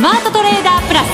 [0.00, 1.06] スマートトレーダープラス。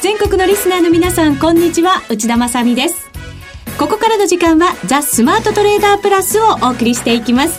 [0.00, 2.04] 全国のリスナーの皆さんこんにちは。
[2.08, 3.10] 内田まさです。
[3.80, 7.58] ここからの時間はザ・スマートトレーダープラスをお送りしていきます。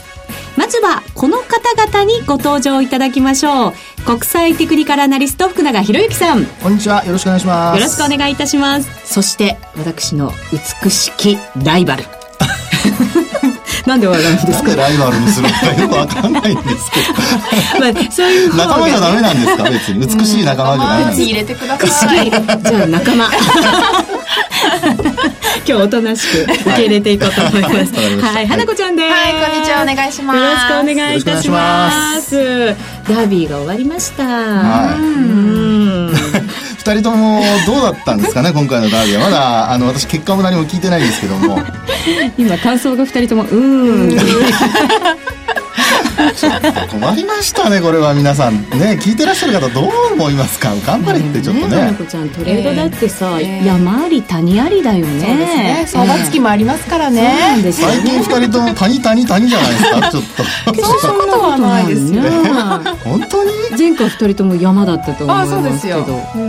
[0.55, 3.73] まずはこの方々にご登場いただきましょう。
[4.05, 6.45] 国際テクニカルアナリスト福永博之さん。
[6.45, 7.04] こんにちは。
[7.04, 7.77] よろしくお願いします。
[7.77, 8.89] よろしくお願いいたします。
[9.04, 10.31] そして私の
[10.81, 12.05] 美しきライバル
[13.85, 14.75] なんで笑うんですか？
[14.75, 17.13] ライバルにするのかよくわかんないんですけど。
[17.83, 19.63] まあ、そういう方仲間じゃダメなんですか？
[19.63, 20.07] 別に。
[20.19, 21.23] 美しい仲間じゃないんですか。
[21.25, 22.31] 入れてください。
[22.31, 22.39] じゃ
[22.83, 23.29] あ仲間。
[25.65, 27.73] 今日おとなしく受け入れていこうと思います。
[27.73, 27.77] は
[28.31, 29.09] い、はい、花子ちゃんです。
[29.11, 30.37] はい、こんにちは、お願いします。
[30.39, 31.89] よろしくお願いいたしま
[32.21, 32.75] す。
[33.07, 34.23] ダービーが終わりました。
[34.23, 34.95] は
[35.70, 35.73] い。
[36.83, 39.23] 二人ともどうだったんですかね 今回のダービーは。
[39.23, 41.57] まだあの私結果も何も聞いてないんですけども。
[42.37, 44.09] 今感想が二人ともうん。
[44.09, 45.23] ちょっと
[46.90, 48.62] 困りましたねこれは皆さん。
[48.70, 50.74] ね聞いてらっしゃる方どう思いますか？
[50.85, 51.91] 頑張れってちょっとね。
[51.91, 55.26] ねちゃんトレードだってさ、えー、山あり谷ありだよね。
[55.27, 55.85] そうですね。
[55.88, 60.43] 相場月もありますからね、ね、最近二人とも谷谷谷じゃないですか ちょっと。
[60.84, 62.30] そんなことはないですよ、ね、
[63.04, 63.52] 本当に？
[63.77, 66.03] 前回二人とも山だったと思いますけど。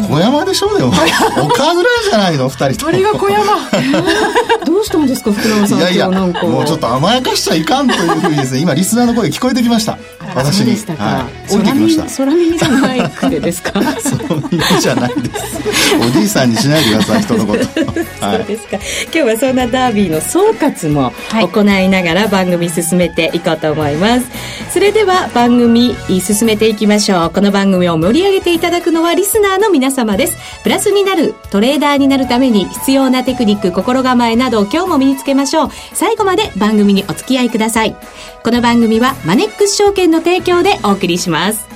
[0.09, 2.85] 小山でしょうでも岡ぐらいじゃないの二人と。
[2.87, 3.45] もあれが小山。
[4.65, 6.29] どうしたんですか福永さんいやいやも
[6.61, 9.99] うちょっと甘やかしちゃいかんというふうにですね今リスナーの声聞こえてきました。
[10.35, 12.25] 私にでしたか、はい、降りてきました。
[12.25, 13.73] 空耳じゃないくてですか？
[13.81, 13.85] 空
[14.51, 15.59] 耳じゃないです。
[16.01, 17.65] おじいさんにしないでください人のこと。
[17.65, 24.27] そうですか、今日はそんなダービーの総括も行いながら番組進めていこうと思います、
[24.73, 27.31] それでは番組進めていきましょう。
[27.31, 30.35] この番組を盛り上げていただくのはリスナーの皆様です。
[30.63, 35.71] プラスになるトレーダーになるために必要なテクニック心構えなど今日も身につけましょう。
[35.93, 37.95] 最後まで番組にお付き合いください。
[38.43, 41.67] この番組はマネックス証券の提供でお送りします。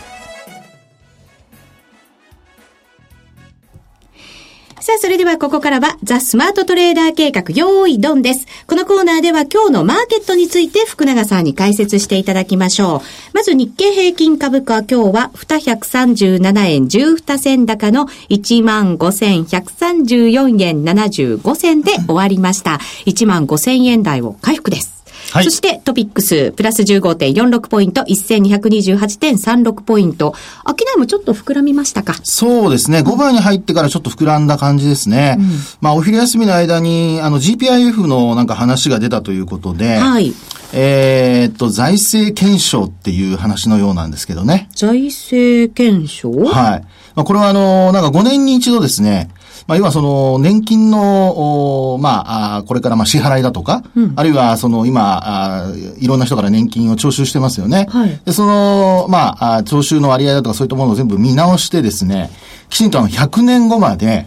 [4.80, 8.46] さあ、それではここからは、ザ・スマートトレーダー計画、用意ドンです。
[8.66, 13.08] このコーナーでは今日のマーケットについて福永さんに解説していただきましょう。
[13.34, 22.80] まず日経平均株価今日は237円12銭高の15,134円75銭で終わりました。
[23.04, 24.97] 15,000円台を回復です。
[25.30, 30.34] はい、そしてトピックス、プラス15.46ポイント、1228.36ポイント。
[30.66, 32.14] 商いもちょっと膨らみましたか？
[32.22, 33.00] そうですね。
[33.00, 35.36] 5番に入ってからちょっと膨らんだ感じですね。
[35.38, 35.46] うん、
[35.80, 40.32] まあ、お昼休みの間に、あの、GPIF のなんか話が出たということで、はい。
[40.72, 44.68] えっと、財政検証っていう話のようなんですけどね。
[44.74, 46.30] 財政検証？
[46.30, 46.84] はい。
[47.14, 49.30] まあ、これはあの、なんか5年に一度ですね、
[49.66, 57.86] まあ、要はその、年金の、まあ、これからまあ支払いだとか、うん、あるいはその、今あ、いろんな人から年金を徴収してますよね。
[57.90, 62.30] はい、で、その、まあ、徴収の割合だとかそういったものを全部見直してですね、
[62.68, 64.26] きちんとあの、100年後まで、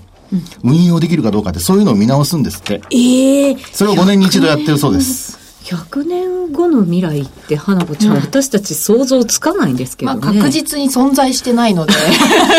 [0.63, 2.81] 運用できるかどうかって、そういうのを見直すんですって。
[2.91, 5.40] ええー、それを5年に一度やってるそうです。
[5.71, 11.93] 100年後の未来って花子ちゃん、うん、私たち想像つかないんですけどね、まあ、確実に存在してないので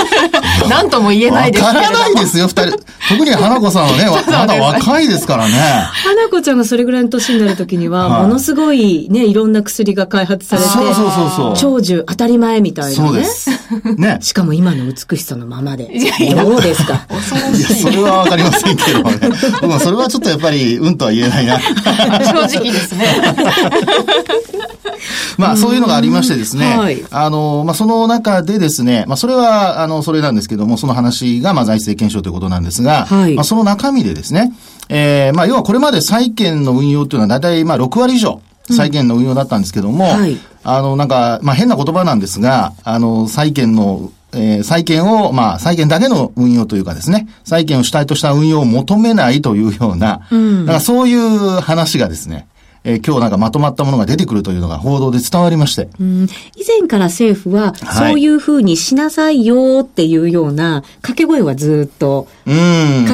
[0.71, 2.79] 何とも言えないですけどわからないですよ二人。
[3.09, 5.53] 特に花子さんはね まだ若いですからね。
[5.93, 11.55] 花子ちゃんがそれぐらいの年になる時には、はい、ものすごいねいろんな薬が開発されてそうそうそうそう。
[11.57, 13.09] 長寿当たり前みたいなね。
[13.09, 13.51] そうです。
[13.97, 14.19] ね。
[14.23, 15.91] しかも今の美しさのままで。
[16.35, 17.07] どうですか？
[17.55, 17.61] い。
[17.61, 19.19] やそれはわかりませんけどね。
[19.61, 21.59] 僕はそれはちょっとやっぱりうんとは言えないな。
[21.61, 23.02] 正直ですね
[25.39, 34.53] まあ、そういうのがありましてですね、はい、あの、まあ、その中でですね、まあ、それは、あの、それなんですけども、その話が、まあ、財政検証ということなんですが、はい、まあ、その中身でですね、
[34.89, 52.49] えー、まあ、要はこれまで債券の運用というのは大体、まあ、6割以上、債券の運用だったんですけども、うんはい、あの、なんか、まあ、変な言葉なんですが、あの、債券のえー、債券を、まあ、債券だけの運用というかですね、債券を主体とした運用を求めないというような、うん、だからそういう話がですね、
[52.85, 55.89] えー、今日なんかまとまったものが出てくるというのが報道で伝わりまして。
[56.01, 56.25] うん、
[56.57, 62.51] 以前から政府は、そういうふうにしなさいよっていうような掛け声はずっとか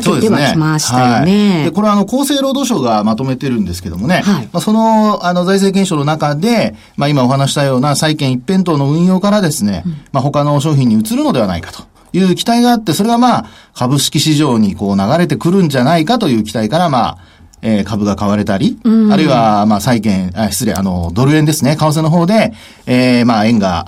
[0.01, 1.49] けてはきましたよね。
[1.49, 11.83] ねはい、でこれはあの厚生労働省がまとめてるんですけどもね、はい、まあ、そのあの財政検証の中で、まあ、今お話したような債券一辺倒の運用からですね、うん、まあ、他の商品に移るのではないかと。
[12.13, 17.19] いう期待があって、それがまあ、株式市場にこう流れてくるんじゃないかという期待から、まあ、
[17.63, 22.53] えー、株が買われたり、あるいは、まあ、債券、あ失礼、あの、ドル円ですね、為替の方で、
[22.87, 23.85] えー、まあ、円が、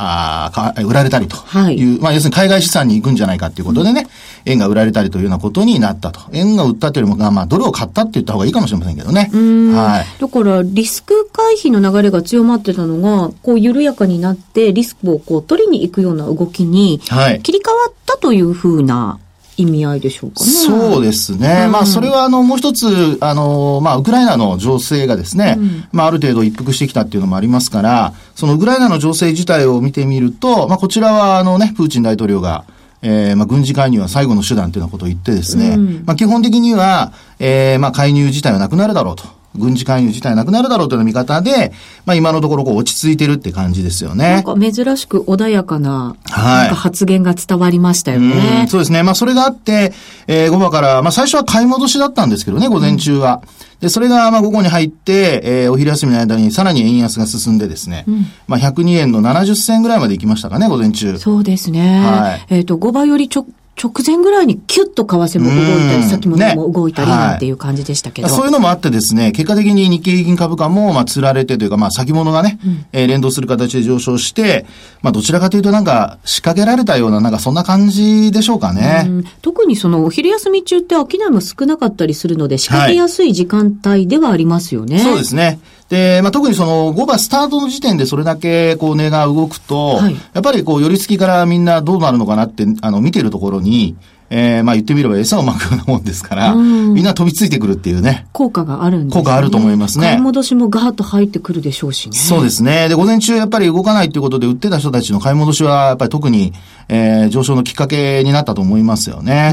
[0.46, 4.06] あか売られたりという、はい、まあ、要するに海外資産に行くんじゃないかということでね、
[4.44, 6.20] 円が売られたりというようなことになったと。
[6.32, 9.31] 円が売ったというよりも、まあ、ドルを買ったって言った方がいいかもしれませんけどね。
[9.75, 10.20] はい。
[10.20, 19.19] だから、リスク回避の流れが強まってたのが、こう、緩やかになって、リスクをこう、取りに行くような動きに、切り替わったというふうな、
[19.56, 20.50] 意味合いでしょうかね。
[20.50, 21.64] そうですね。
[21.67, 32.64] うん、まあ、それは、あの、もう一つ、あの、まあ、ウクライナの情勢がですね、うん、まあ、ある程度一服してきたっていうのもありますから、そのウクライナの情勢自体を見てみると、まあ、こちらは、あのね、プーチン大統領が、
[33.02, 39.39] えー、まあ、軍事介入は最後の手段というようなことを言ってですね、うん、まあ、基本的には、えー、まあ、介入自体はなくなるだろうと。
[39.56, 41.73] 軍事介入自体なくなるだろうという見方で、
[42.06, 44.35] まあ今のところこう落ち着いてるって感じですよね。
[44.35, 48.67] なんか珍しく穏やかな、はい、なんか発言が伝わりましたよね。
[48.69, 49.02] そうですね。
[49.02, 49.93] まあそれがあって、
[50.29, 53.43] えー、5番から、まあ最初は買い戻しだったんですけどね、午前中は。
[53.81, 61.19] で、それがまあ午後に入って、えー、お昼休みの間にさらに円安が進んでですね、うん、まあ102円の70銭ぐらいまで行きましたかね、午前中。
[61.19, 62.00] そうですね。
[62.00, 62.47] はい。
[62.50, 63.47] えっ、ー、と、5倍よりちょ
[63.82, 74.66] 直前ぐらいにキュッと為替も動いたり、先物も動いたりなんていう感じでしたけど、ねはい、そういうのもあってですね、結果的に日経平均株価も、まあ、釣られてというか、まあ、先物がね、うん、えー、連動する形で上昇して、
[75.00, 79.08] まあ、どちらかというとなんか、仕掛けられたような、なんかそんな感じでしょうかね。
[79.40, 84.96] 特にその、お昼休み中って商いも少なかったりするので、仕掛けやすい時間帯ではありますよね。
[84.96, 85.58] はい、そうですね。
[85.90, 93.96] で、まあ、特にその5番スタートの時点でそれだけこう値が動くと、はい、やっぱりこう寄り付きからみんなどうなるのかなって、あの、見てるところに、
[94.30, 98.26] えー、まあ言ってみれば餌をまくようなもんですから、みんな飛びついてくるっていうね。
[98.32, 99.22] 効果があるんですね。
[99.22, 100.06] 効果あると思いますね。
[100.06, 102.16] 買い戻しもガーッと入ってくるでしょうしね。
[102.16, 102.88] そうですね。
[102.88, 106.52] で、午前中やっぱり動かないっていうことで売ってた人たちの買い戻しは、やっぱり特に、
[106.88, 109.52] えー、上昇のきっかけになったと思いますよね。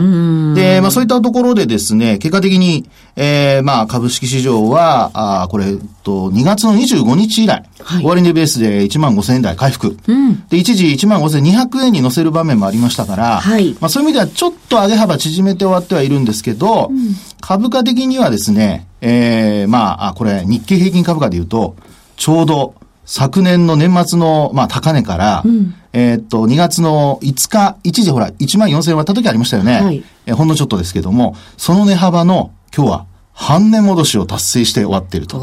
[0.56, 9.97] で、まあそういったところでですね、結果的に、えー、まあ株式市場は、あこれ、と、2月の25日以来、はい、終値ベースで1万5000円台回復。
[10.07, 21.75] うん、で、一時1万5200円に乗せる場面もありましたから、はい、まあそういう意味ではちょっと上げ幅縮めて終わってはいるんですけど、うん、株価的にはですね、えー、まあ、これ、日経平均株価で言うと、
[22.16, 22.75] ちょうど
[23.06, 29.81] 昨年の年末の、まあ、高値から、うん、えっと、2月の5日、一時ほら、1万4000円割った時ありましたよね。
[29.81, 33.06] はい、えほんのちょっとですけども、その値幅の、今日は、
[33.39, 35.38] 半値戻しを達成して終わってると。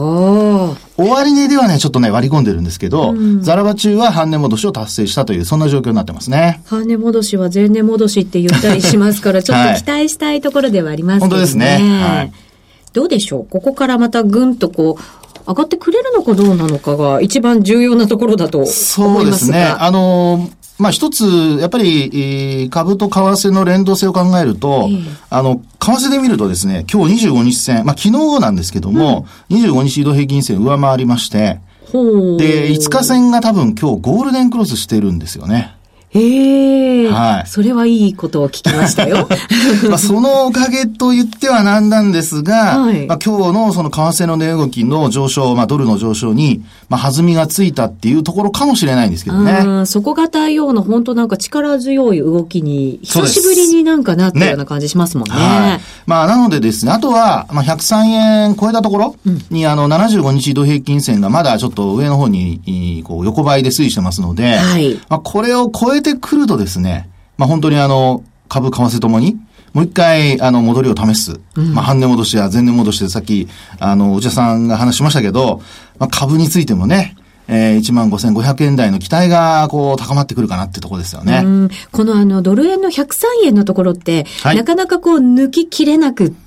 [0.97, 6.61] 終値ではね、ちょっとね、割り込んでるんですけど、うん、ザラバ中は半値戻しを達成したという、そんな状況になってますね。
[6.67, 11.31] 半値戻しは前値戻しって言ったりしますから、 ちょっと期待したいところではありますけどね。
[11.31, 11.79] 本当ですね。
[12.03, 12.33] はい。
[12.93, 13.47] どうでしょう？
[13.49, 15.03] ここからまたぐんとこう、
[15.49, 19.65] 上がってくれるのかどうなのかが一番重要なところだと思いますそうですね。
[19.65, 31.61] あのまあ一つ、やっぱり、株と為替の連動性を考えると、えー、あの、為替で見るとですね、今日25日線、まあ昨日なんですけども、うん、25日移動平均線上回りまして、
[31.93, 35.77] で、5日線が多分今日ゴールデンクロスしてるんですよね。
[36.17, 37.47] ええー、はい。
[37.49, 39.29] それはいいことを聞きましたよ。
[39.91, 49.87] まあそのおかげと言ってはなんなんですが、はい、まあ今日のその為替の値動きの上昇、まあドルの上昇に、まあ弾みがついたっていうところかもしれないんですけどね。
[49.87, 55.35] 底堅いような本当なんか力強い動きに、久しぶりになんかなったような感じしますもんね。
[55.35, 59.17] ねはい、まあなのでですね、あとは、まあ103円超えたところ
[59.51, 69.37] に、うん、あの75日移動平均線がまだちょっと上の方に、こう横ばいで推移してますので、はい、まあこれを超えてくるとですね、まあ本当にあの、株、為替ともに、
[69.73, 71.41] もう一回、あの、戻りを試す。
[71.57, 73.49] うん、まあ、半値戻しや前値戻しでさっき、
[73.81, 75.63] あの、お茶さんが話しましたけど、
[75.99, 77.17] まあ、株についてもね、
[77.49, 81.43] えー、15,500円台の期待が、こう、高まってくるかなってとこですよね。
[81.91, 86.44] このあの、ドル円の103円のところって、はい、なかなかこう、抜ききれなくって、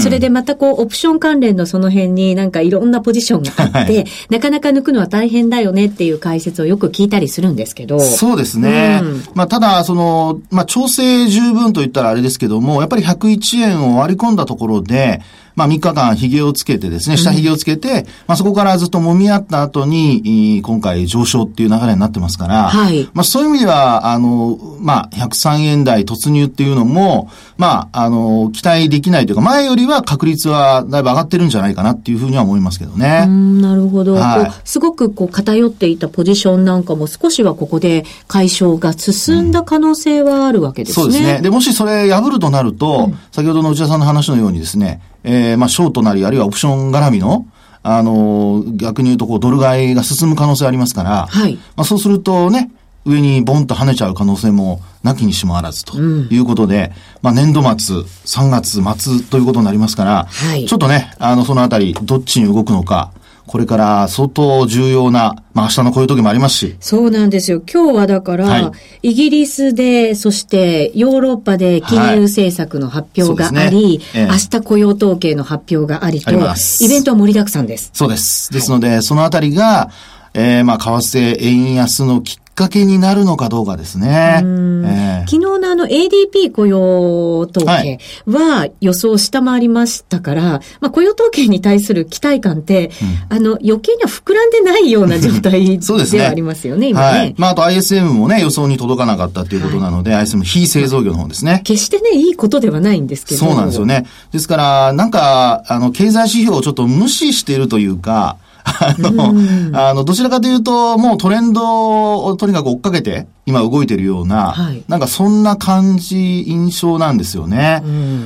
[0.00, 8.00] それでまたこう、オプション関連のその辺になんかいろんなポジションがあって、はい、なかなか抜くのは大変だよねっていう解説をよく聞いたりするんですけど。
[8.00, 9.00] そうですね。
[9.02, 15.20] うん、まあ、ただ、その、まあ、調整十分と言ったらあれですけども、やっぱり101円を割り込んだところで、
[15.56, 17.94] まあ3日間髭をつけてですね、下髭をつけて、うん、
[18.28, 23.08] まあそこからずっと揉み合った後に、今回上昇っていう流れになってますから、はい。
[23.14, 33.24] まあそういう意味では、あの、まあ103円台突入っていうのも、まあ、あの、期待できないというか、前よりは確率はだいぶ上がってるんじゃないかなっていうふうには思いますけどね。
[33.26, 34.14] うん、なるほど。
[34.14, 41.06] はい、すごくこう偏っていたポジションなんかも少しはここで解消が進んだ可能性はあるわけですね。
[41.06, 41.40] うん、そうですね。
[41.40, 47.46] で、もしそれ破るとなると、うん、先ほどの内田さんの話のようにですね、えー、まあ、ショートなり、あるいはオプション絡みの、
[47.82, 51.54] あの、逆に言うと、こう、ドル買いが進む可能性ありますから、はい。
[51.76, 52.70] まあ、そうするとね、
[53.06, 63.12] 上にボンと跳ねちゃう可能性もなきにしもあらずということで、うん、まあ年度末、3月末ということになりますから、はい、ちょっとね、あの、そのあたり、どっちに動くのか、
[63.46, 66.76] これから相当重要な、まあ明日のこういう時もありますし。
[66.80, 67.62] そうなんですよ。
[67.72, 68.72] 今日はだから、は
[69.02, 77.90] い、イギリスで、そしてヨーロッパで金融政策の発表があり、はいねええ、明日雇用統計の発表がありと、イベントは盛りだくさんです。
[77.92, 78.52] そうです。
[78.52, 79.90] ですので、はい、そのあたりが、
[80.34, 84.40] えー、まあ、為替円安のきっかけになるのかどうかですね。
[84.42, 92.90] えー、昨日のあの ADP 雇用統計は予想下回りましたから、はい、まあ雇用統計に対する期待感って、
[93.30, 97.18] うん、あの余計には膨らんでないような状態 ではありますよね、ね今ね。
[97.18, 97.34] はい。
[97.36, 101.60] まああと ISM もね予想に届かなかったっていうことなので、はい、ISM 非製造業の方ですね。
[101.64, 103.40] 決してね、いいことではないんですけど。
[103.40, 104.06] そうなんですよね。
[104.32, 109.32] ですから、なんか、あの、経済指標をちょっと無視しているというか、あの、
[109.80, 117.82] あの、どちらかというと、もうトレンドをとにかく追っかけて、今動いてるような、はい、なんかそんな感じ、印象なんですよね。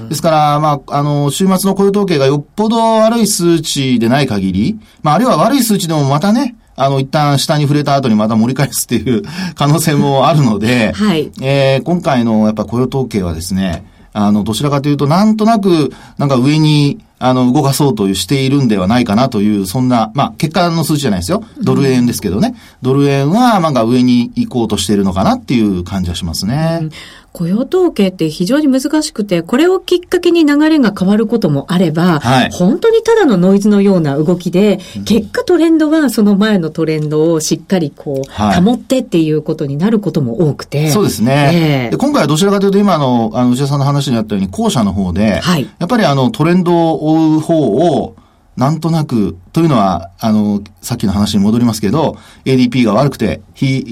[0.09, 9.23] ですから、まあ、あの、週末の雇用統計がよっぽど悪い数値でない限り、まあ、あるいは悪い数値でもまたね、あの、一旦下に触れた後にまた盛り返すっていう
[9.55, 21.45] 可能性もあるので、はい、えー、今回のやっぱ雇用統計はですね、あの、どちらかというと、なんとなく、なんか上に、あの、動かそうとしているんではないかなという、そんな、まあ、結果の数字じゃないですよ。
[21.63, 22.55] ドル円ですけどね。
[22.81, 26.79] ドル円は、なんか上に行こうとしているのかなっていう感じはしますね。
[26.83, 26.91] うん
[27.33, 40.91] 雇用統計って非常に難しくて、これをきっかけに流れが変わることもあれば、はい、本当にただのノイズのような動きで、うん、結果トレンドはその前のトレンドをしっかりこう、はい、保ってっていうことになることも多くて。
[40.91, 41.87] そうですね。
[41.87, 48.17] えー、で今回はどちらかというと今の、あの、内田さんの話にあったように、後者の方で、はい、やっぱりあの、トレンドを追う方を、
[48.57, 53.85] なんとなく、というのは、あの、さっきの話に戻りますけど、ADP が悪くて、非、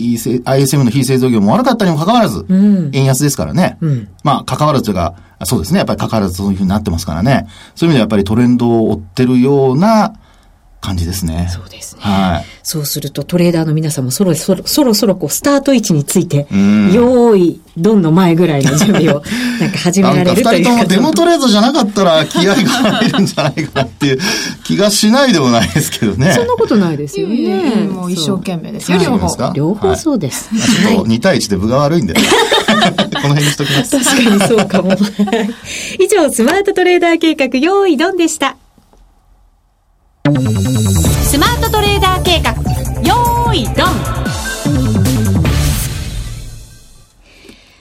[0.44, 3.78] ISM の非製造業も悪かったにもかかわらず、うん、円安ですからね。
[3.80, 5.78] うん、まあ、かかわらずというか、そうですね。
[5.78, 7.46] やっぱりかかわらずそういうふうになってますからね。
[7.76, 10.14] そういう意味ではやっぱりトレンドを追ってるような、
[10.80, 11.48] 感じですね。
[11.50, 12.02] そうですね。
[12.02, 12.44] はい。
[12.62, 16.46] そうするとトレーダーの皆さんもそろそろ、そろそろこうスタート位置について、
[16.92, 19.22] 用意、どんの前ぐらいの準備を、
[19.60, 20.52] なんか始められるというか。
[20.52, 24.18] 二人ともデモトレードじゃなかったら気合が入るんじゃないかなっていう
[24.64, 26.32] 気がしないでもないですけどね。
[26.32, 27.88] そんなことないですよね。
[27.90, 29.52] もう一生懸命ですよ、両方。
[29.54, 30.48] 両方そうです。
[30.50, 33.98] ちょっと2対1で分が悪いんで、 この辺にしときます。
[33.98, 34.96] 確かにそうかも。
[35.98, 38.56] 以上、スマートトレーダー計画、用意ドンでした。
[41.28, 42.52] スマートトレーダー計画。
[43.06, 43.74] よーいドン。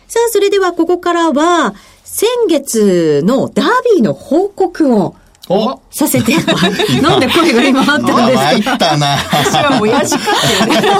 [0.05, 1.73] さあ、それではここからは、
[2.03, 5.15] 先月のダービーの報告を。
[5.47, 5.79] お。
[5.97, 6.31] させて、
[7.01, 9.17] なんで声が今あったんですか参ったな。
[9.31, 10.89] 私は親父かっていうね。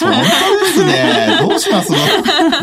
[0.00, 1.38] 本当ですね。
[1.40, 1.98] どうしますの？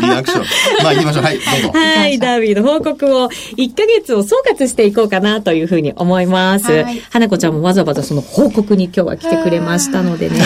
[0.00, 0.44] リアクション。
[0.82, 1.24] まあ行きましょう。
[1.24, 1.72] はい、どうぞ。
[1.72, 6.70] はい、ダービーの報告を1ヶ月を総括していこうかなというふうに思います。
[6.70, 10.40] はい、花子ちゃんもわざわざその報告に今日は来てくれましたのでね。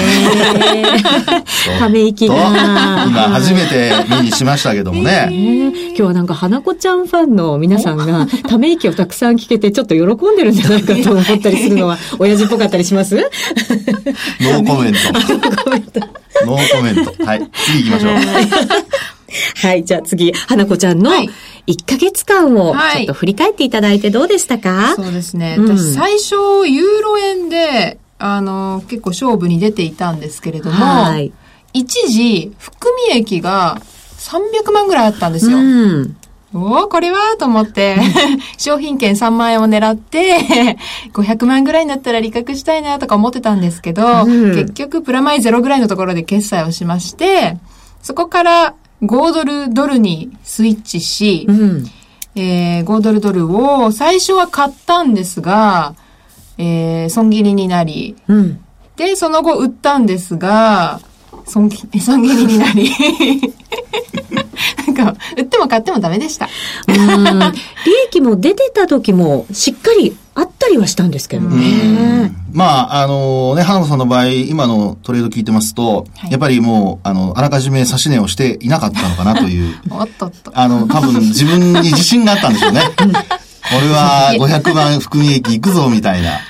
[1.80, 2.34] ため息が。
[2.36, 5.28] 今初めて目にしましたけどもね。
[5.92, 13.16] 今日はなんか花子ちゃんファンの皆さんがため息をたくさん聞けてちょっと喜んでるんじゃないかと思ったりするのは、 親父っぽかったりします？
[13.16, 14.98] ノーコメント。
[15.12, 16.00] ノーコメント。
[16.44, 17.24] ノーコメント。
[17.24, 17.50] はい。
[17.66, 19.66] 次行きましょう。
[19.66, 19.84] はい。
[19.84, 21.26] じゃあ次、花子ちゃんの1
[21.86, 25.56] ヶ月間をちょっと振り返っていただいてどうでしたか、はい、そうですね。
[25.58, 26.34] 私最初、
[26.66, 31.32] ユーロ円で、あの、結構勝負に出ていたんですけれども、はい、
[31.72, 33.80] 一時、含み益が
[34.18, 35.58] 300万ぐらいあったんですよ。
[35.58, 36.16] うん
[36.54, 37.36] おお、これは？
[37.38, 37.96] と思って、
[38.58, 40.76] 商品券3万円を狙って、
[41.14, 47.56] 500万ぐらいになったら利確したいなとか思ってたんですけど、うん、結局プラマイゼロぐらいのところで決済をしまして、
[48.02, 51.84] そこから5ドルドルにスイッチし、うん、
[52.34, 55.94] えー、5ドルドルを最初は買ったんですが、
[56.58, 58.64] えー、損切りになり、うん、
[58.96, 61.00] で、その後売ったんですが、
[61.46, 62.90] 損損切りになり
[64.86, 66.48] なんか、売っても買ってもダメでした。
[66.86, 66.94] 利
[68.08, 72.32] 益も出てた時もしっかりあったりはしたんですけどね。
[72.52, 79.74] まあ、あのね、花子さんの場合、今のトレード聞いてますと、はい、やっぱりもう、あの、あらかじめ指し値をしていなかったのかなという。
[79.90, 80.52] おっとっと。
[80.54, 82.80] あの、多分自分に自信があったんでしょうね。
[82.96, 86.40] これは500万含み益いくぞ、みたいな。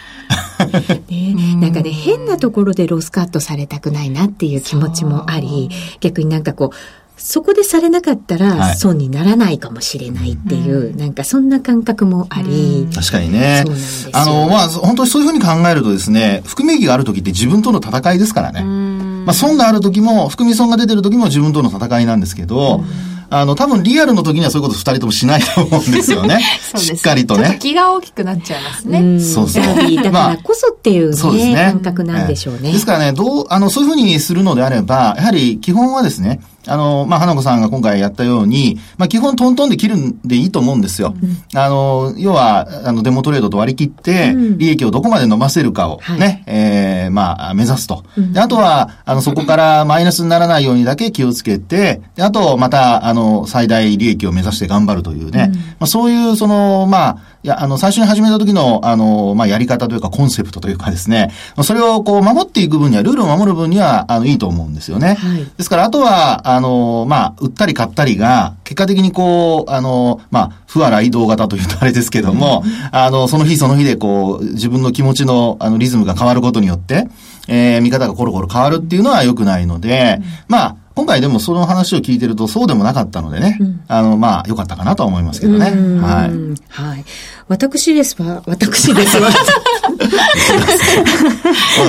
[1.09, 6.77] ね、なんかね、変なところでロスカットされたくないなっていう気持ちもあり、逆になんかこう、
[7.25, 12.89] そこでされなかったら損にならないかもしれないっていう、はい、なんかそんな感覚もあり。
[12.93, 13.65] 確かにね。
[14.13, 18.63] あの、まあ、本当にそういうふうに考えるとですね、含み益がある時って自分との戦いですからね。
[18.63, 22.83] まあ、損がある時も、含み損が出てる時も自分との戦いなんですけど、
[23.31, 26.41] あの、多分リアルの時にはそういうこと二人ともしないと思うんですよね。
[26.77, 27.45] しっかりとね。
[27.45, 29.21] ちょっと気が大きくなっちゃいますね。
[29.21, 29.65] そうそう。
[30.03, 32.73] だからこそっていうね、そうですね感覚なんでしょうね。
[32.73, 41.15] ですからね、どう、あの、そういうふうにするのであれば、やはり基本はですね、あの、まあ、花子さんが今回やったように、まあ、基本トントンで切るんでいいと思うんですよ。
[41.21, 48.05] うん、あの、要は、あの、デモトレードと割り切って、利益をどこまで伸ばせるかをね、うん、ええー、まあ、目指すと。
[48.17, 61.33] で、あとは、あの、そこからマイナスにならないようにだけ気をつけて、で、あと、また、あの、最大利益を目指して頑張るというね、うん、まあ、そういう、その、まあ、いや、あの、最初に始めた時の、あの、まあ、やり方というか、コンセプトというかですね、
[61.65, 65.15] それをこう、守っていく分には、ルールを守る分には、あの、いいと思うんですよね。
[65.15, 77.09] はい、ですから、あとは、あの、まあ、売ったり買ったりが、結果的にこう、あの、まあ、不和雷動型というとあれですけども、あの、その日その日でこう、自分の気持ちの、あの、リズムが変わることによって、
[77.49, 85.67] えー、見方がコロコロ変わるっていうのは良くないので、まあ、今回でもその話を聞いてるとそうでもなかったのでね、うん、あの、まあ、良かったかなとは思いますけどね。
[85.67, 86.31] はい。
[86.69, 87.05] はい。
[87.49, 89.31] 私ですわ、私ですわ。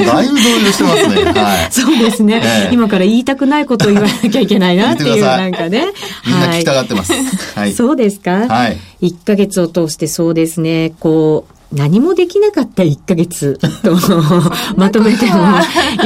[0.06, 1.24] だいぶ動揺してますね。
[1.24, 1.72] はい。
[1.72, 5.86] そうですね、えー、今から言いたくないことを言わなきゃいけないなっていう、なんかね。
[6.26, 7.14] みんな聞きたがってます。
[7.56, 7.74] はい。
[7.74, 8.48] そうですか？
[8.48, 8.78] はい。
[9.02, 13.96] 1ヶ月を通してそうですね、こう、何もできなかった1ヶ月と
[14.78, 15.34] まとめても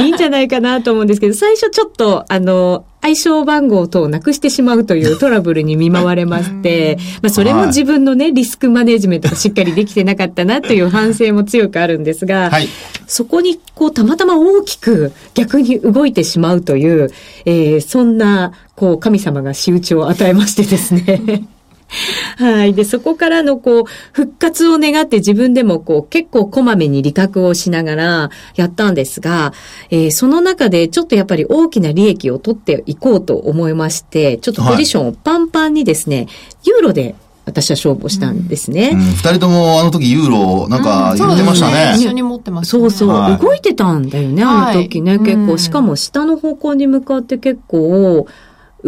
[0.00, 0.08] い。
[0.08, 12.68] いんじゃないかなと思うんですけど、最初ちょっと、あの、相性番号等をなくしてしまうというトラブルに見舞われまして、 まあそれも自分のね、リスクマネジメントがしっかりできてなかったなという反省も強くあるんですが、はい、
[13.06, 17.10] そこにこうたまたま大きく逆に動いてしまうという、
[17.44, 21.46] えー、そんなこう神様が仕打ちを与えましてですね。
[22.36, 22.74] はい。
[22.74, 29.52] で、そこからのこう、復活を願って自分でもこう、結構こまめに利確をしながらやったんですが、
[29.90, 36.26] えー、その中でちょっとやっぱり大きな利益を取っていこうと思いまして、ちょっとポジションをパンパンにですね、はい、
[36.64, 37.14] ユーロで
[37.48, 38.90] 私は勝負をしたんですね。
[38.92, 41.92] 二、うん、人ともあの時ユーロなんか言ってましたね。
[41.94, 45.56] うん、一緒に持ってます、ね、そうそう、はい、動いてたんだよね、あの時ね、はい、結構。
[45.56, 48.26] しかも下の方向に向かって結構、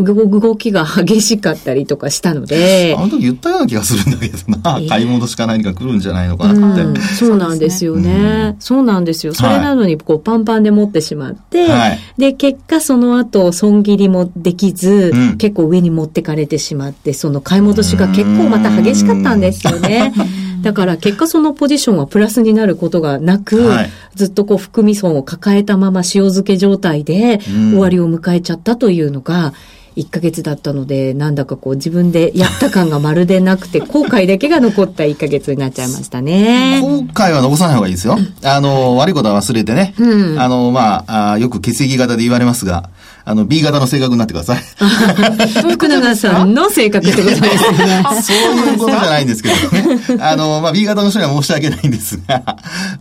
[0.03, 2.95] 動きが激しかったりとかしたので。
[2.99, 4.81] あの時言ったような気がするんだけどな。
[4.89, 6.83] 買い戻しか何か来るんじゃないのかなって。
[6.83, 8.57] うん、そうなんですよね。
[8.59, 9.35] そうなんですよ。
[9.35, 20.13] それなのにこうパンパンで持ってしまって、はい、で、結果その後損切りもできず、うん、結構上に持ってかれてしまって、その買い戻しが結構また激しかったんですよね。
[20.63, 29.55] だから結果そのポジションはプラスになることがなく、はい、ずっとこう含み損を抱えたまま塩漬け状態で終わりを迎えちゃったというのが、
[29.97, 36.81] 1ヶ月だったので、なんだかこう自分でやった感がまるでなくて、 後悔だけが残った1ヶ月になっちゃいましたね。
[36.81, 38.19] 後悔は残さない方がいいですよ。
[38.43, 39.95] あの、悪いことは忘れてね。
[39.99, 42.91] うん、あの、まああ、よく血液型で言われますが、
[43.25, 44.63] あの、B 型の性格になってください。
[45.73, 47.49] 福永さんの性格ってことですね。
[48.23, 50.01] そういうことじゃないんですけどね。
[50.21, 52.43] あの、まあ、B 型の人には申し訳ないんですが、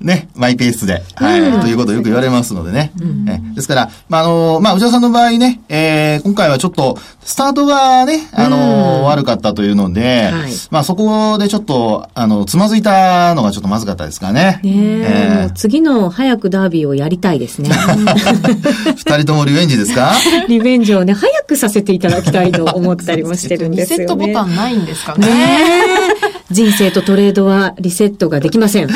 [0.02, 2.92] ね、マイペースで、はい、ということをよく言われますのでね。
[3.00, 14.40] うん、えですから、まあ、あの、まあ、内田さんの場合ね、えー、今回はちょっと、スタートがね、あの、悪かったというので、はい、まあ、そこでちょっと、あの、つまずいたのがちょっとまずかったですかね。
[14.40, 17.70] ねえー、次の早くダービーをやりたいですね。
[18.96, 20.09] 二人ともリベンジですか？
[20.48, 24.04] リベンジをね、早くさせていただきたいと思ったりもしてるんですよね。
[24.04, 25.28] リセットボタンないんですかね。
[25.28, 25.60] ね
[26.52, 28.90] 人生とトレードはリセットができません。
[28.90, 28.92] い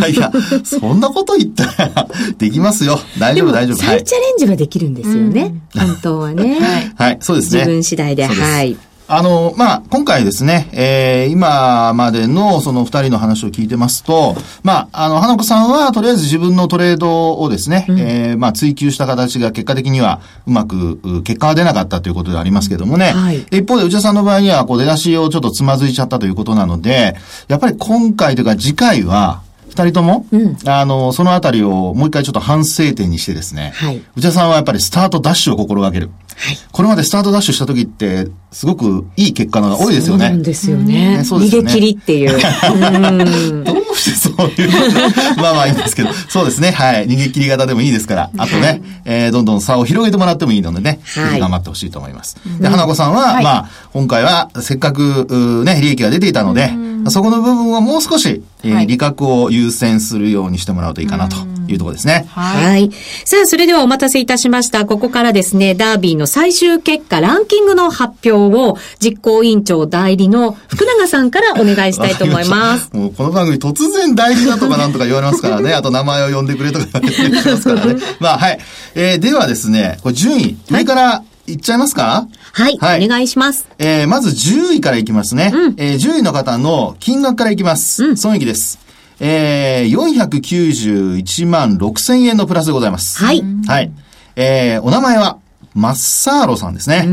[0.00, 0.32] やいや、
[0.64, 2.08] そんなこと言ったら、
[2.38, 2.98] できますよ。
[3.18, 3.76] 大丈夫、大丈夫。
[3.76, 5.54] 再チャレンジはできるんですよね。
[5.76, 6.58] 本当はね。
[6.96, 7.60] はい、そうですね。
[7.60, 8.76] 自分次第で、はい。
[9.12, 27.16] あの、まあ、今回ですね、えー、今までのその二人の話を聞いてますと、まあ、あの、花子さんはとりあえず自分のトレードをですね、うん、えー、まあ、追求した形が結果的にはうまく、結果は出なかったということでありますけどもね、はい、一方で内田さんの場合には、こう、出だしをちょっとつまずいちゃったということなので、
[27.48, 36.10] やっぱり今回というか次回は、二人とも、うん、あの、そのあたりをもう一回ちょっと反省点にしてですね、はい、内田さんはやっぱりスタートダッシュを心がける。
[36.40, 40.24] はい、これまでスタートダッシュした時って、すごくいい結果が多いですよね。
[40.24, 41.18] そうなんですよね。
[41.18, 41.70] ねそうですよね。
[41.70, 43.60] 逃げ切りっていう。
[43.60, 44.70] う どうしてそういう
[45.36, 46.70] まあまあいいんですけど、そうですね。
[46.70, 47.06] はい。
[47.06, 48.30] 逃げ切り型でもいいですから。
[48.38, 52.38] あとね、はい、えー、どんどん差を広げてもらってもいいのでね、はい、頑張ってほしいと思います。
[52.58, 56.72] で、花子さんは、はい、まあ、今回はせっかく、ね、利益が出ていたので、
[57.08, 61.36] そこの部分をもう少し、えー、利確を優先するようにしてもらうといいかなと
[61.72, 62.26] いうところですね。
[62.30, 62.64] はい。
[62.64, 62.90] はい。
[63.24, 64.84] さあ、それではお待たせいたしました。
[64.86, 72.90] ここからですね、ダービーの最終結果、ランキングの発表を、実行委員長代理の福永さんからお願いしたいと思います。
[72.96, 75.72] もうこの番組突然代理だとかなんとか言われますからね。
[75.72, 77.96] あと名前を呼んでくれとか言われますからね。
[78.20, 78.58] まあ、はい。
[78.94, 82.28] えー、ではですね、これ順位、上からいっちゃいますか？
[82.52, 83.66] はい、はい、お願いします。
[83.78, 85.50] えー、まず10位からいきますね。
[85.54, 88.04] うん、えー、10位の方の金額からいきます。
[88.04, 88.78] うん、損益です。
[89.20, 93.22] えー、491万6千円のプラスでございます。
[93.22, 93.42] はい。
[93.66, 93.92] はい。
[94.36, 95.38] えー、お名前は、
[95.74, 97.06] マッサーロさんですね。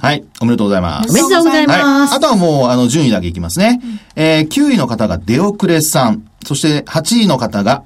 [0.00, 0.24] はい。
[0.40, 1.10] おめでとうございます。
[1.10, 1.74] おめでとうございま
[2.06, 2.10] す。
[2.10, 3.80] はい、あとはもう、あの、順位だけいきますね。
[4.14, 6.28] えー、9位の方がデオクレさん。
[6.44, 7.82] そして8位の方が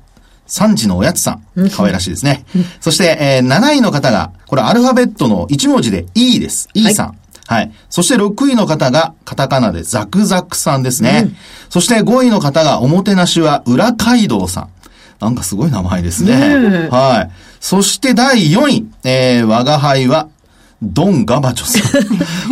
[0.49, 1.71] 3時のおやつさん。
[1.71, 2.45] 可愛らしいですね。
[2.81, 6.69] そして、えー、7位の方が、これアルファベットの1文字で E です。
[6.75, 7.07] E さん。
[7.07, 7.17] はい。
[7.89, 11.23] そして6位の方がカタカナでザクザクさんですね。
[11.25, 11.37] うん、
[11.69, 14.69] そして5位の方がおもてなしは裏街道さん。
[15.21, 16.89] なんかすごい名前ですね。
[16.91, 17.31] はい。
[17.61, 20.29] そして第4位、えー、我が輩は
[20.83, 21.99] ドン・ガバチョさ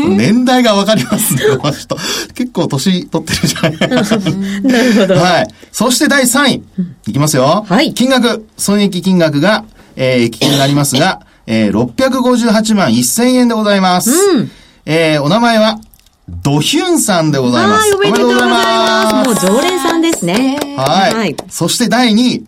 [0.02, 0.16] ん。
[0.18, 1.96] 年代がわかりますね、この人。
[2.34, 4.30] 結構年取ってるじゃないですか。
[4.68, 5.14] なるほど。
[5.14, 5.48] はい。
[5.72, 6.62] そして第3位。
[7.06, 7.64] いきますよ。
[7.66, 7.94] はい。
[7.94, 9.64] 金額、損益金額が、
[9.96, 14.10] えー、益金になりますが、えー、658万1000円でございます。
[14.10, 14.50] うん。
[14.90, 15.78] えー、お名前は、
[16.26, 17.94] ドヒュンさんでございます。
[17.94, 19.28] おめでとうございます。
[19.28, 20.58] もう常連さんですね。
[20.78, 21.14] はい。
[21.14, 22.46] はい、そして第2位。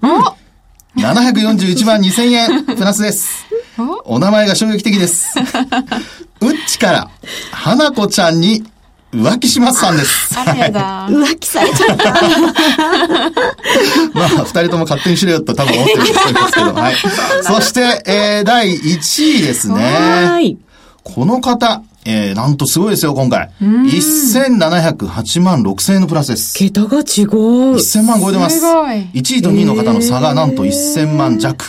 [0.97, 3.45] 741万2000円、 プラスです。
[4.07, 4.19] お？
[4.19, 5.35] 名前が衝撃的です。
[6.41, 7.11] うっちから、
[7.53, 8.65] 花子ちゃんに
[9.13, 10.35] 浮気しますさんです。
[10.35, 11.09] あれだ。
[11.13, 12.11] 浮気されちゃった。
[14.15, 16.97] まあ、二人とも勝手にしろよと多分思ってると思いますけど、はい。
[17.43, 19.75] そして、えー、第1位ですね。
[20.27, 20.57] はい。
[21.05, 23.51] この方、えー、なんとすごいですよ、今回。
[23.61, 26.57] 1708万6000円のプラスです。
[26.57, 27.05] 桁が違う。
[27.05, 28.59] 1000万超えてます。
[28.59, 28.97] すごい。
[29.13, 31.65] 1位と2位の方の差がなんと1000万弱。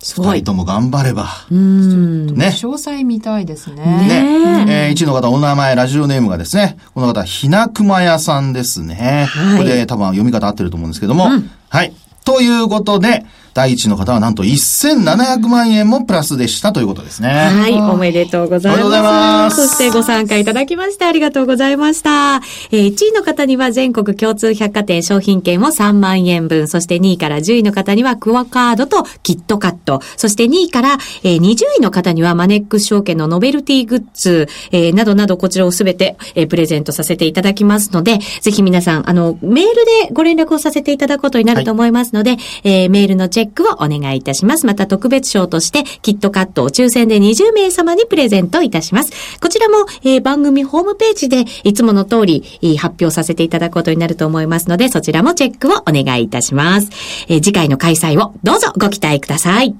[0.00, 1.26] 二人とも頑張れば。
[1.50, 2.26] うん。
[2.34, 2.46] ね。
[2.46, 3.84] 詳細見たいですね。
[3.84, 4.64] ね。
[4.64, 9.26] ねえー、1位の方、お名前、ラジオネームがですね、この方、ひなくま屋さんですね。
[9.28, 9.58] はい。
[9.58, 11.24] これで多分読み方合ってると思うんですけども。
[11.24, 11.92] うん、はい。
[12.24, 13.26] ということで、
[13.58, 17.28] 第一の方はなんと1700万円もプラスでしたということですね。
[17.28, 18.84] はい、おめでとうございます。
[18.84, 19.68] おめでとうございます。
[19.68, 22.36] そしてご参加いただきましてありがとうございました。
[22.70, 30.92] えー、1位の方には全国共通百貨店商品券を3万円分、そして2位から10位の方にはクワカードとキットカット、そして2位から、
[31.24, 39.74] えー、20位の方にはマネックス証券のノベルティグッズ、えー、などなどこちらをすべて、えー、プレゼントさせていただきますので、ぜひ皆さん、あの、メール
[40.06, 44.28] でご連絡をさせていただくことになると思いますので、はい、えー、メールのチェックをお願いいたします。
[44.28, 44.66] たします。
[44.66, 49.38] また特別賞として、キットカットを抽選で20名様にプレゼントいたします。
[49.40, 56.90] こちらも、えー、番組ホームページでいつもの通り、えー、発表させていただくことになると思いますので、そちらもチェックをお願いいたします。
[57.28, 59.74] えー、次回の開催をどうぞご期待ください。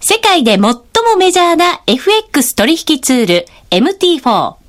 [0.00, 0.72] 世界で最も
[1.18, 4.59] メジャーな FX 取引ツール MT4。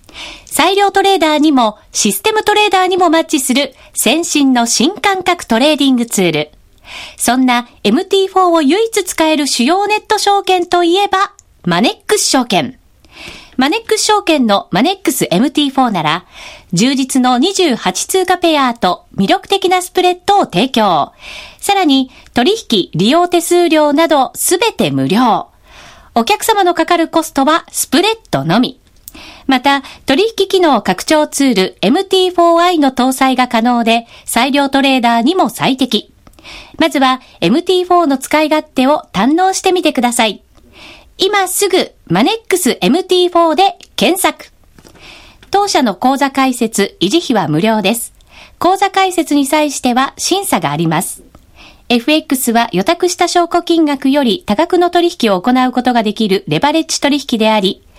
[0.52, 6.52] 裁量トレーダーにもシステムトレーダーにもマッチする先進の新感覚トレーディングツール。
[7.16, 11.34] そんな MT4 を唯一使える主要ネット証券といえば、
[11.64, 12.78] マネックス証券。
[13.56, 16.26] マネックス証券のマネックス MT4 なら、
[16.74, 21.14] 充実の28通貨ペアと魅力的なスプレッドを提供。
[21.60, 25.48] さらに、取引、利用手数料などすべて無料。
[26.14, 28.81] お客様のかかるコストはスプレッドのみ。
[29.52, 36.14] また、取引機能拡張ツール MT4i の搭載が可能で、裁量トレーダーにも最適。
[36.80, 40.42] まずは MT4 の使い勝手を堪能してみてください。
[41.18, 44.54] 今すぐマネックス MT4 で検索。
[45.52, 48.14] 当社の口座開設、維持費は無料です。
[48.58, 51.24] 口座開設に際しては審査があります。
[51.90, 57.84] FX は予託した証拠金額より多額の取引を行うことができるレバレッジ取引であり、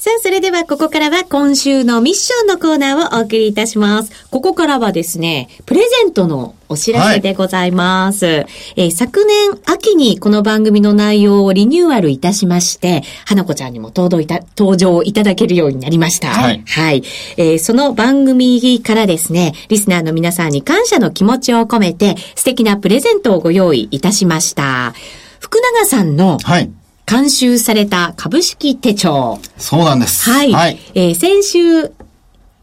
[0.00, 4.28] さあ、それではここからは今週のミッションのコーナーをお送りいたします。
[4.30, 8.24] ここからはですね、プレゼントのお知らせでございます。
[8.24, 16.28] はい、えー、昨年秋にこの番組の内容をリニューアルいたしまして、花子ちゃんにも登場いた登場いただけるようになりました。
[16.28, 16.62] はい。
[16.64, 17.02] はい。
[17.36, 24.94] えー、その番組からですね、リスナーの皆さんに感謝の気持ちを込めて、素敵なプレゼントをご用意いたしました。
[25.40, 26.70] 福永さんの、はい。
[27.08, 29.40] 監修された株式手帳。
[29.56, 30.28] そうなんです。
[30.28, 30.52] はい。
[30.52, 31.90] はい、えー、先週、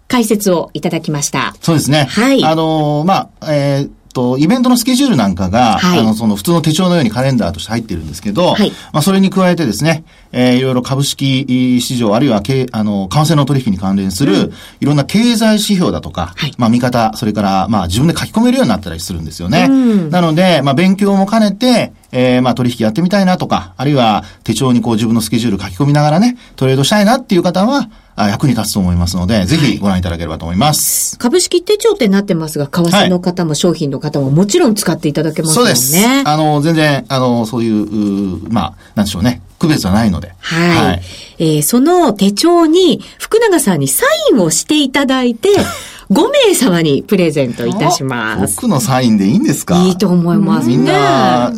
[0.07, 1.55] 解説をいただきました。
[1.61, 2.05] そうですね。
[2.05, 2.45] はい。
[2.45, 11.45] あのー、まあ、えー、と、イベントのスケジュールなんかが、はい、あの、その普通の手帳のようにカレンダーとして入ってるんですけど、はい、まあ、それに加えてですね、えー、いろいろ株式
[11.81, 19.67] 市場、あるいは、けあの、為替の取引に関連する、うん、いろんな経済指標だとか、はい、まあ、見方、それから、まあ、自分で書き込めるようになったりするんですよね。
[19.69, 31.17] うん、なので、まあ、勉強も兼ねて、えー、まあ取引やってみたいなとか、あるいは手帳にこう自分のスケジュール書き込みながらね、トレードしたいなっていう方は、役に立つと思いますので、ぜひご覧いただければと思います。
[31.19, 35.75] 株式手帳ってなってますが、為替の方も商品の方ももちろん使っていただけますもんね。
[35.75, 36.23] そうです。
[36.25, 39.41] あの、全然、あの、そういう、うまあ、なんでしょうね。
[39.59, 40.33] 区別はないので。
[40.39, 40.69] はい。
[40.87, 41.01] はい、
[41.39, 45.49] えー、その手帳に、福永さんにサインをしていただいて、
[46.11, 48.55] 5名様にプレゼントいたします。
[48.57, 49.75] 僕のサインでいいんですか？
[49.83, 51.51] いいと思います、ね、みんな、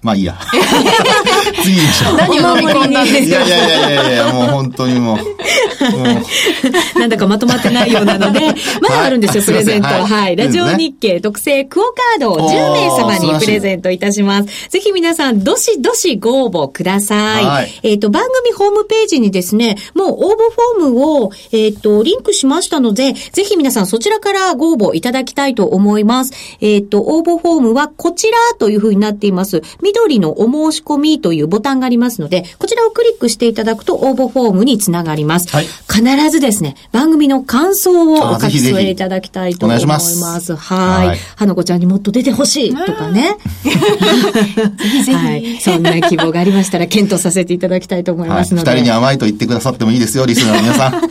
[0.00, 0.38] まあいいや。
[1.62, 2.12] 次でしょ。
[2.16, 3.44] 何を飲み込んだんですか？
[3.44, 5.16] いやいやいやいやいや、もう本当にもう。
[5.16, 8.40] もう なんだかまとまってないようなので、
[8.80, 9.88] まだあるんですよ、プレゼント。
[9.88, 10.36] はい。
[10.36, 14.68] ラジオ日経特製クオカードを10名様にプレゼントいたします。
[14.68, 17.44] ぜひ皆さん、どしどしご応募ください。
[17.44, 20.36] はい、えっ、と、番組ホームページにですね、もう応募
[20.78, 26.32] フォームを、えっ、と、リンクしましたので、ぜひ皆さんそちらからご応募いただきたいと思います。
[26.60, 29.62] えっ、と、応募フォームはこちらというふうになっています。
[29.88, 35.48] 緑のお申し込みというボタンがありますので、こちらをクリックしていただくと応募フォームにつながります。
[35.48, 40.18] はい、必ずですね、番組の感想をお書き添えいただきたいと思います。
[40.18, 41.18] いますはい。
[41.36, 43.36] 花子ちゃんにもっと出てほしいとかね。
[43.64, 43.70] ぜ
[44.88, 45.14] ひぜひ。
[45.14, 45.58] はい。
[45.60, 48.70] そんな希望がありましたら検討させていただきたいと思いますので。
[48.70, 51.08] 二、はい、人に甘いと言ってくださってもいいですよ、リスナーの皆さん。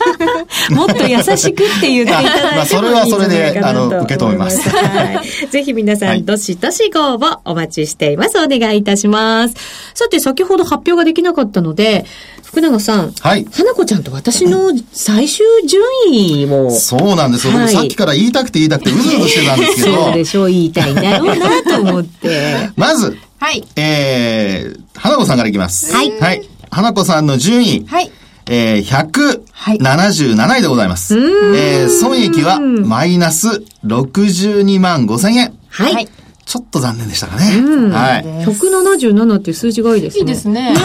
[0.74, 4.70] もっと優しくって言っていただいてもいいまあ、それはそれで、あの、受け止めます。
[4.70, 5.48] はい。
[5.48, 8.38] ぜひ皆さん、どしどしご応募お待ちしています。
[8.38, 9.56] お願いいたします。
[9.94, 12.06] さて、先ほど発表ができなかったので、
[12.44, 13.12] 福永さん。
[13.12, 13.46] はい。
[13.52, 16.72] 花子ちゃんと私の最終順位を。
[16.72, 17.54] そうなんですよ。
[17.54, 20.04] はい、さっきから言いたくて言いたくてうずうずしてたんですけど。
[20.06, 22.70] そうでしょう、言いたいんだろうなと思って。
[22.78, 23.64] まず、はい。
[23.76, 25.94] えー、花子さんからいきます。
[25.94, 26.12] はい。
[26.20, 26.50] はい。
[26.72, 27.86] 花子さんの順位。
[27.88, 28.12] はい。
[28.50, 31.20] えー、177位でございます。
[31.20, 35.54] はい、えー、損益はマイナス62万5千円。
[35.70, 36.08] はい。
[36.48, 37.58] ちょっと残念でしたかね。
[37.58, 38.24] うん、はい。
[38.46, 40.20] 177っていう数字がいいですね。
[40.22, 40.74] いいですね。
[40.74, 40.80] う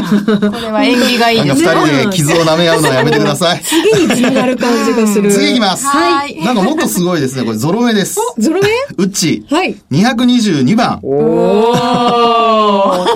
[0.00, 0.04] ん、
[0.50, 1.68] これは縁起がいいですね。
[1.68, 3.60] 二人で傷を舐め合うのはやめてください。
[3.62, 5.30] 次につながる感じがする。
[5.30, 5.86] 次いきます。
[5.86, 6.36] はい。
[6.44, 7.44] なんかもっとすごいですね。
[7.44, 8.18] これゾロ目です。
[8.36, 8.68] ゾロ目？
[8.98, 9.46] うっち。
[9.48, 9.76] はい。
[9.92, 10.98] 222番。
[11.04, 11.72] お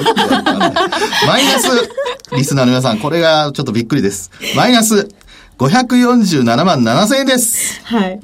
[1.26, 1.90] マイナス、
[2.37, 4.31] リスナーの皆さん、これがちょっとびっくりです。
[4.55, 5.09] マイナス
[5.61, 7.85] 547万7千円です。
[7.85, 8.20] はい。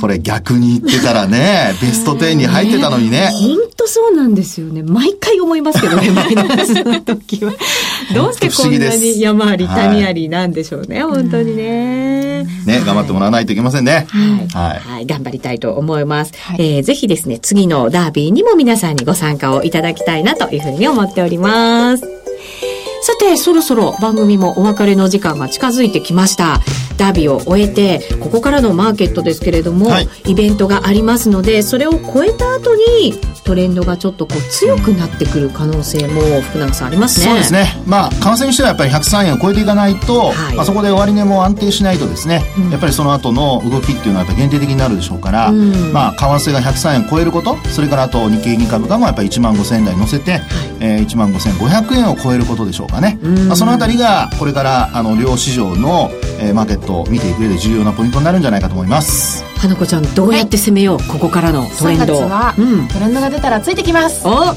[0.00, 3.30] これ逆に言ってたらね、 ベスト10に入ってたのにね。
[3.32, 4.84] 本当そうなんですよね。
[4.84, 7.52] 毎回思いますけどね、マイナスの時は。
[8.14, 12.44] どうしてこんなに山あり谷ありなんでしょうね、はい、本当にね。
[12.64, 14.06] ね、頑張ってもらわないといけませんね。
[14.52, 14.78] はい。
[14.78, 15.06] はい。
[15.06, 16.32] 頑張りたいと思います。
[16.38, 22.17] はい、えー、ぜひですね、次のダービーにも皆さんにご参加をいただきたいなというふうに思っております。
[23.00, 26.60] さて、そろそろ番組もお別れの時間が近づいてきました。
[26.98, 37.26] ダービーを終えて、ここからのマーケットですけれども、はい、イベントがありますので、それを超えた後に、トレンドがちょっとこう強くなってくる可能性も福永さんありますね。
[37.26, 37.82] そうですね。
[37.86, 50.42] まあ、為替にしてはやっぱり103円を超えていかないと、はい、まあ、そこで終値も安定しないとですね、うん、やっぱりその後の動きっていうのはやっぱ限定的になるでしょうから、うん、まあ、為替が103円を超えること、それからあと日経平均株価もやっぱり1万5000円台乗せて、はい、
[50.80, 53.18] えー、1万5500円を超えることでしょうかね。
[53.46, 59.44] まあ、そのあたりが、これからあの両市場の、えー、マーケットを見ていく上で重要なポイントになるんじゃないかと思います。
[59.56, 62.14] 花子ちゃんどうやって攻めよう、はい、ここからのトレンド。
[62.28, 64.26] は、うん、トレンドが出たらついてきます。
[64.26, 64.54] お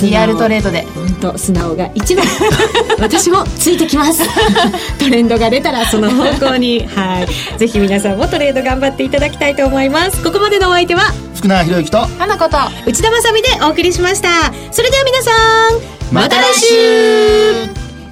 [0.00, 0.82] リアルトレードで。
[0.94, 2.24] 本当素直が一番。
[2.98, 4.22] 私もついてきます。
[4.98, 6.86] トレンドが出たらその方向に。
[6.86, 7.58] はい。
[7.58, 10.22] ぜひ皆さんもトレード頑張っていただきたいと思います。
[10.22, 12.56] ここまでのお相手は福永博之と花子と
[12.86, 14.28] 内田まさみでお送りしました。
[14.70, 17.81] それでは皆さんまた来週